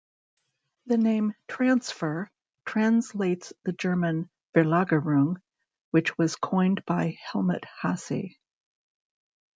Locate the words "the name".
0.87-1.35